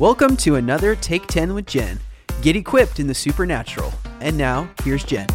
[0.00, 2.00] Welcome to another Take 10 with Jen.
[2.40, 3.92] Get equipped in the supernatural.
[4.22, 5.26] And now, here's Jen.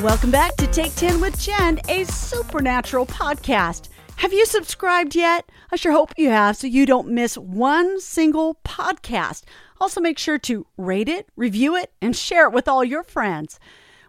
[0.00, 3.88] Welcome back to Take 10 with Jen, a supernatural podcast.
[4.18, 5.50] Have you subscribed yet?
[5.72, 9.42] I sure hope you have so you don't miss one single podcast.
[9.80, 13.58] Also, make sure to rate it, review it, and share it with all your friends.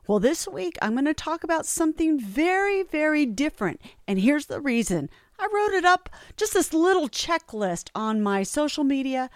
[0.07, 3.81] Well, this week I'm going to talk about something very, very different.
[4.07, 5.09] And here's the reason
[5.41, 9.31] I wrote it up, just this little checklist on my social media.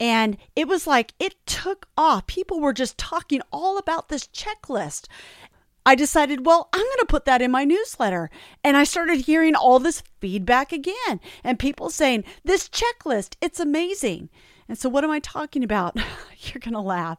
[0.00, 2.26] And it was like it took off.
[2.26, 5.06] People were just talking all about this checklist.
[5.86, 8.30] I decided, well, I'm going to put that in my newsletter.
[8.64, 14.30] And I started hearing all this feedback again and people saying, this checklist, it's amazing.
[14.68, 15.96] And so, what am I talking about?
[16.38, 17.18] You're going to laugh.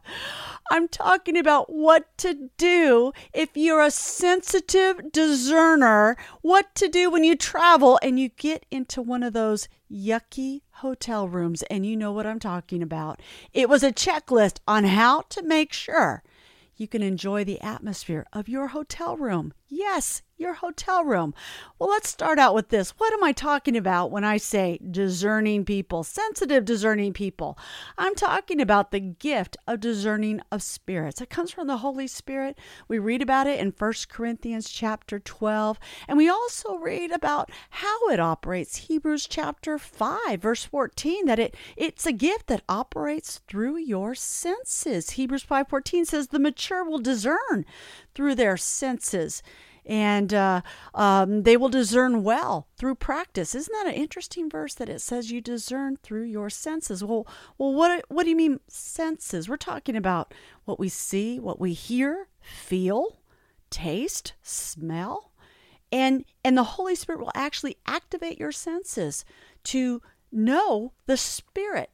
[0.70, 7.22] I'm talking about what to do if you're a sensitive discerner, what to do when
[7.24, 11.62] you travel and you get into one of those yucky hotel rooms.
[11.64, 13.20] And you know what I'm talking about.
[13.52, 16.22] It was a checklist on how to make sure
[16.76, 19.54] you can enjoy the atmosphere of your hotel room.
[19.68, 21.34] Yes, your hotel room.
[21.78, 22.90] Well, let's start out with this.
[22.98, 27.58] What am I talking about when I say discerning people, sensitive discerning people?
[27.96, 31.20] I'm talking about the gift of discerning of spirits.
[31.20, 32.58] It comes from the Holy Spirit.
[32.86, 38.08] We read about it in 1 Corinthians chapter 12, and we also read about how
[38.08, 38.76] it operates.
[38.76, 45.10] Hebrews chapter 5, verse 14, that it it's a gift that operates through your senses.
[45.10, 47.64] Hebrews 5:14 says the mature will discern
[48.14, 49.42] through their senses
[49.86, 50.62] and uh,
[50.94, 53.54] um, they will discern well through practice.
[53.54, 57.04] Isn't that an interesting verse that it says you discern through your senses?
[57.04, 59.48] Well, well, what what do you mean senses?
[59.48, 63.20] We're talking about what we see, what we hear, feel,
[63.70, 65.32] taste, smell,
[65.92, 69.24] and and the Holy Spirit will actually activate your senses
[69.64, 71.90] to know the Spirit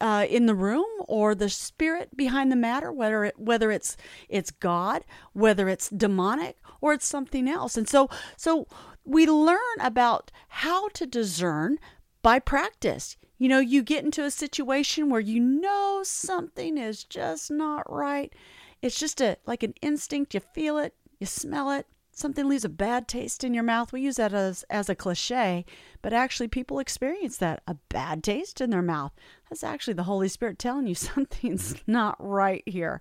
[0.00, 3.96] uh, in the room or the spirit behind the matter, whether it, whether it's
[4.28, 7.76] it's God, whether it's demonic or it's something else.
[7.76, 8.66] And so so
[9.04, 11.78] we learn about how to discern
[12.22, 13.16] by practice.
[13.38, 18.32] You know, you get into a situation where you know something is just not right.
[18.80, 20.34] It's just a like an instinct.
[20.34, 23.92] You feel it, you smell it, something leaves a bad taste in your mouth.
[23.92, 25.64] We use that as, as a cliche,
[26.02, 29.12] but actually, people experience that a bad taste in their mouth.
[29.48, 33.00] That's actually the Holy Spirit telling you something's not right here.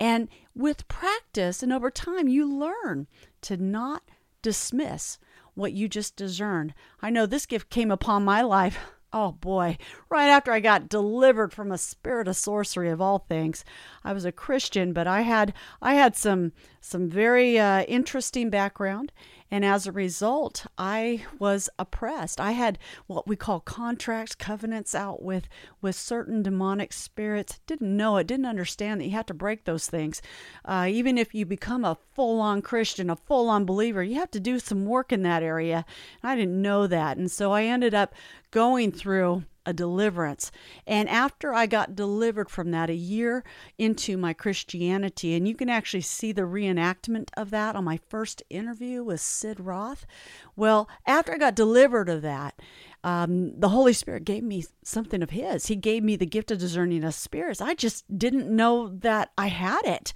[0.00, 3.06] And with practice and over time, you learn
[3.42, 4.02] to not
[4.42, 5.18] dismiss
[5.54, 6.74] what you just discerned.
[7.00, 8.78] I know this gift came upon my life
[9.18, 9.78] Oh boy,
[10.10, 13.64] right after I got delivered from a spirit of sorcery of all things.
[14.04, 19.12] I was a Christian, but I had I had some some very uh, interesting background
[19.50, 22.40] and as a result, I was oppressed.
[22.40, 25.48] I had what we call contracts, covenants out with,
[25.80, 27.60] with certain demonic spirits.
[27.66, 30.20] Didn't know it, didn't understand that you had to break those things.
[30.64, 34.30] Uh, even if you become a full on Christian, a full on believer, you have
[34.32, 35.84] to do some work in that area.
[36.22, 37.16] I didn't know that.
[37.16, 38.14] And so I ended up
[38.50, 40.50] going through a deliverance.
[40.86, 43.44] And after I got delivered from that, a year
[43.76, 48.42] into my Christianity, and you can actually see the reenactment of that on my first
[48.48, 50.06] interview with Sid Roth.
[50.54, 52.60] Well, after I got delivered of that,
[53.02, 55.66] um, the Holy Spirit gave me something of His.
[55.66, 57.60] He gave me the gift of discerning of spirits.
[57.60, 60.12] I just didn't know that I had it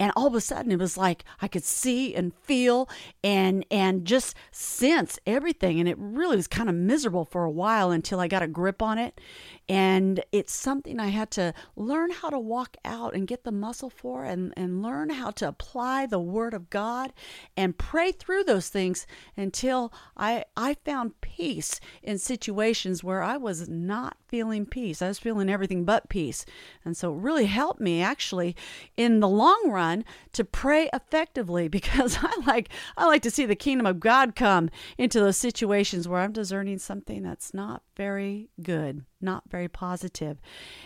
[0.00, 2.88] and all of a sudden it was like I could see and feel
[3.22, 5.78] and and just sense everything.
[5.78, 8.80] And it really was kind of miserable for a while until I got a grip
[8.80, 9.20] on it.
[9.68, 13.90] And it's something I had to learn how to walk out and get the muscle
[13.90, 17.12] for and and learn how to apply the word of God
[17.56, 19.06] and pray through those things
[19.36, 25.02] until I I found peace in situations where I was not feeling peace.
[25.02, 26.46] I was feeling everything but peace.
[26.84, 28.56] And so it really helped me actually
[28.96, 29.89] in the long run
[30.32, 34.70] to pray effectively because I like I like to see the kingdom of God come
[34.98, 40.40] into those situations where I'm discerning something that's not very good, not very positive.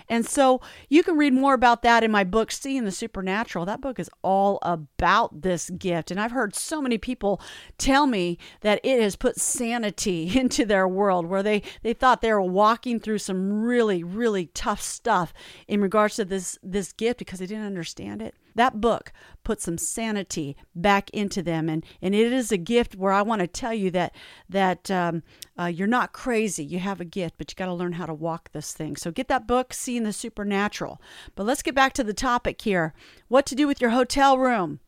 [0.09, 3.67] And so you can read more about that in my book Seeing the Supernatural.
[3.67, 7.41] That book is all about this gift and I've heard so many people
[7.79, 12.33] tell me that it has put sanity into their world where they they thought they
[12.33, 15.33] were walking through some really really tough stuff
[15.69, 19.77] in regards to this this gift because they didn't understand it that book put some
[19.77, 23.75] sanity back into them and and it is a gift where i want to tell
[23.75, 24.15] you that
[24.49, 25.23] that um,
[25.59, 28.15] uh, you're not crazy you have a gift but you got to learn how to
[28.25, 28.97] walk this thing.
[28.97, 31.01] So get that book seeing the supernatural.
[31.37, 32.95] But let's get back to the topic here.
[33.29, 34.81] What to do with your hotel room.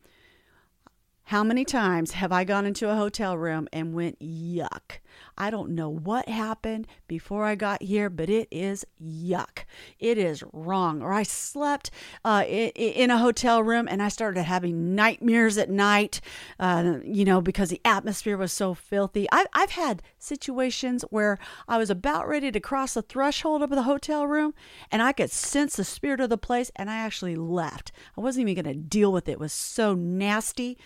[1.25, 4.99] How many times have I gone into a hotel room and went, yuck?
[5.37, 9.65] I don't know what happened before I got here, but it is yuck.
[9.99, 11.01] It is wrong.
[11.01, 11.91] Or I slept
[12.25, 16.21] uh, in a hotel room and I started having nightmares at night,
[16.59, 19.27] uh, you know, because the atmosphere was so filthy.
[19.31, 21.37] I've, I've had situations where
[21.67, 24.53] I was about ready to cross the threshold of the hotel room
[24.91, 27.91] and I could sense the spirit of the place and I actually left.
[28.17, 29.33] I wasn't even going to deal with it.
[29.33, 30.77] It was so nasty.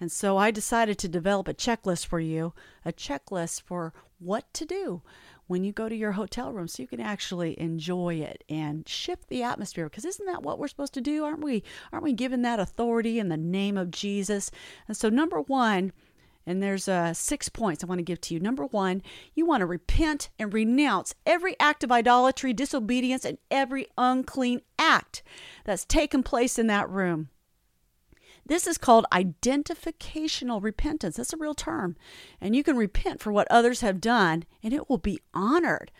[0.00, 2.52] And so I decided to develop a checklist for you,
[2.84, 5.02] a checklist for what to do
[5.46, 9.28] when you go to your hotel room so you can actually enjoy it and shift
[9.28, 11.62] the atmosphere because isn't that what we're supposed to do aren't we
[11.92, 14.50] aren't we given that authority in the name of jesus
[14.88, 15.92] and so number one
[16.46, 18.40] and there's uh, six points I want to give to you.
[18.40, 19.02] Number one,
[19.34, 25.22] you want to repent and renounce every act of idolatry, disobedience, and every unclean act
[25.64, 27.30] that's taken place in that room.
[28.46, 31.16] This is called identificational repentance.
[31.16, 31.96] That's a real term.
[32.40, 35.90] And you can repent for what others have done and it will be honored.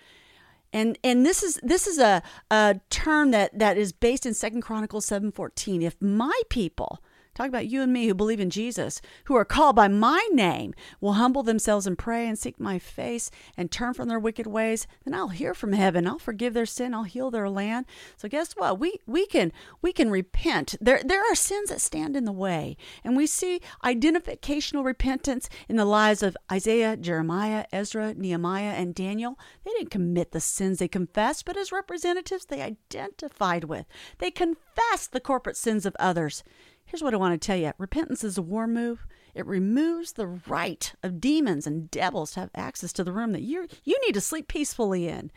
[0.73, 4.63] And and this is this is a, a term that, that is based in Second
[4.63, 5.83] Chronicles 7:14.
[5.83, 7.01] If my people
[7.35, 10.73] Talk about you and me who believe in Jesus, who are called by my name,
[11.01, 14.87] will humble themselves and pray and seek my face and turn from their wicked ways,
[15.05, 16.07] then I'll hear from heaven.
[16.07, 16.95] I'll forgive their sin.
[16.95, 17.87] I'll heal their land.
[18.17, 18.79] So guess what?
[18.79, 19.53] We we can
[19.83, 20.77] we can repent.
[20.81, 22.77] There there are sins that stand in the way.
[23.03, 29.39] And we see identificational repentance in the lives of Isaiah, Jeremiah, Ezra, Nehemiah, and Daniel.
[29.65, 33.87] They didn't commit the sins they confessed, but as representatives they identified with.
[34.19, 36.45] They confessed the corporate sins of others.
[36.87, 39.07] Here's what I want to tell you repentance is a war move.
[39.35, 43.43] It removes the right of demons and devils to have access to the room that
[43.43, 45.31] you you need to sleep peacefully in.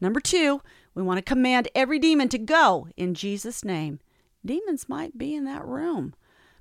[0.00, 0.60] Number two,
[0.94, 4.00] we want to command every demon to go in Jesus' name.
[4.44, 6.14] Demons might be in that room,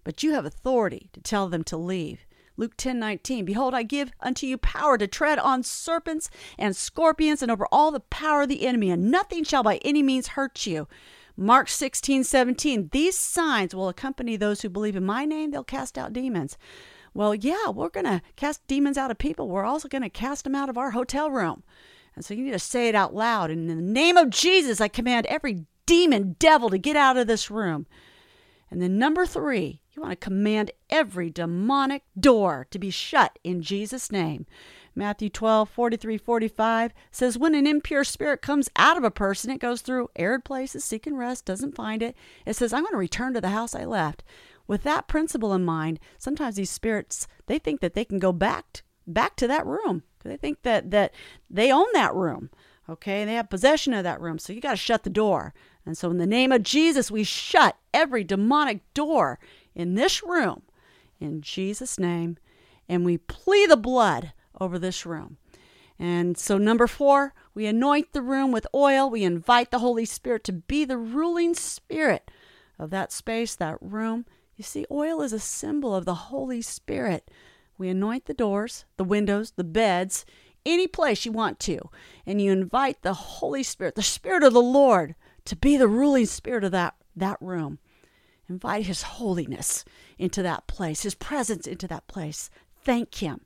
[0.03, 2.25] but you have authority to tell them to leave.
[2.57, 7.51] Luke 10:19 Behold, I give unto you power to tread on serpents and scorpions and
[7.51, 10.87] over all the power of the enemy, and nothing shall by any means hurt you.
[11.37, 12.89] Mark 16, 17.
[12.91, 15.51] These signs will accompany those who believe in my name.
[15.51, 16.57] They'll cast out demons.
[17.13, 19.47] Well, yeah, we're going to cast demons out of people.
[19.47, 21.63] We're also going to cast them out of our hotel room.
[22.15, 23.51] And so you need to say it out loud.
[23.51, 27.27] And in the name of Jesus, I command every demon, devil to get out of
[27.27, 27.85] this room.
[28.71, 33.61] And then number three, you want to command every demonic door to be shut in
[33.61, 34.45] Jesus' name.
[34.95, 39.59] Matthew 12, 43, 45 says, When an impure spirit comes out of a person, it
[39.59, 42.15] goes through arid places, seeking rest, doesn't find it.
[42.45, 44.23] It says, I'm going to return to the house I left.
[44.67, 48.83] With that principle in mind, sometimes these spirits, they think that they can go back,
[49.05, 50.03] back to that room.
[50.23, 51.13] They think that, that
[51.49, 52.49] they own that room.
[52.89, 54.39] Okay, they have possession of that room.
[54.39, 55.53] So you got to shut the door.
[55.85, 59.39] And so, in the name of Jesus, we shut every demonic door
[59.75, 60.63] in this room
[61.19, 62.37] in Jesus' name.
[62.89, 65.37] And we plead the blood over this room.
[65.97, 69.09] And so, number four, we anoint the room with oil.
[69.09, 72.29] We invite the Holy Spirit to be the ruling spirit
[72.77, 74.25] of that space, that room.
[74.57, 77.31] You see, oil is a symbol of the Holy Spirit.
[77.77, 80.25] We anoint the doors, the windows, the beds,
[80.65, 81.89] any place you want to.
[82.25, 85.15] And you invite the Holy Spirit, the Spirit of the Lord,
[85.45, 87.79] to be the ruling spirit of that, that room.
[88.49, 89.85] Invite His holiness
[90.17, 92.49] into that place, His presence into that place.
[92.83, 93.41] Thank Him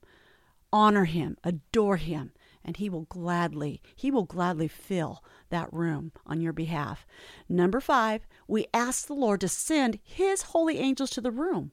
[0.72, 2.32] honor him, adore him,
[2.64, 7.06] and he will gladly, he will gladly fill that room on your behalf.
[7.48, 11.72] Number 5, we ask the Lord to send his holy angels to the room.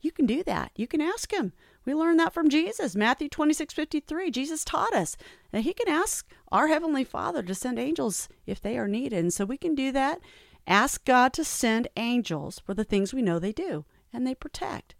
[0.00, 0.72] You can do that.
[0.76, 1.52] You can ask him.
[1.86, 2.94] We learned that from Jesus.
[2.94, 4.30] Matthew 26, 53.
[4.30, 5.16] Jesus taught us
[5.50, 9.18] that he can ask our Heavenly Father to send angels if they are needed.
[9.18, 10.20] And so we can do that.
[10.66, 14.94] Ask God to send angels for the things we know they do, and they protect.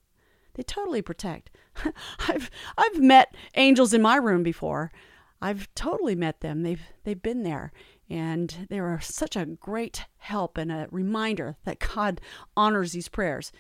[0.55, 1.51] They totally protect.
[2.29, 4.93] I've I've met angels in my room before.
[5.43, 6.63] I've totally met them.
[6.63, 7.73] They've they've been there
[8.11, 12.21] and they are such a great help and a reminder that God
[12.57, 13.51] honors these prayers.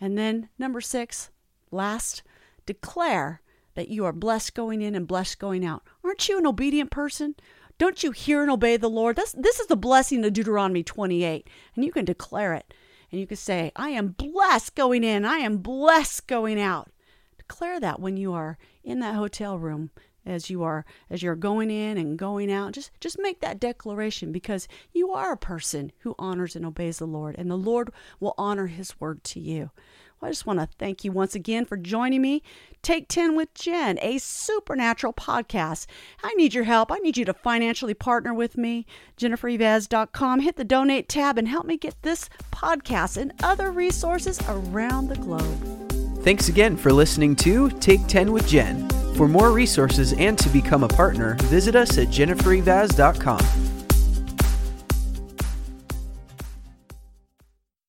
[0.00, 1.30] And then number 6,
[1.70, 2.22] last,
[2.64, 3.42] declare
[3.74, 5.82] that you are blessed going in and blessed going out.
[6.04, 7.34] Aren't you an obedient person?
[7.78, 9.16] Don't you hear and obey the Lord?
[9.16, 12.74] This, this is the blessing of Deuteronomy 28, and you can declare it.
[13.10, 16.90] And you can say, I am blessed going in, I am blessed going out.
[17.38, 19.90] Declare that when you are in that hotel room
[20.26, 24.30] as you are as you're going in and going out just just make that declaration
[24.30, 28.34] because you are a person who honors and obeys the Lord and the Lord will
[28.36, 29.70] honor his word to you.
[30.20, 32.42] Well, I just want to thank you once again for joining me.
[32.82, 35.86] Take 10 with Jen, a supernatural podcast.
[36.22, 36.90] I need your help.
[36.90, 38.86] I need you to financially partner with me.
[39.18, 40.40] JenniferEivaz.com.
[40.40, 45.16] Hit the donate tab and help me get this podcast and other resources around the
[45.16, 46.22] globe.
[46.22, 48.88] Thanks again for listening to Take 10 with Jen.
[49.14, 53.77] For more resources and to become a partner, visit us at jennifereivaz.com.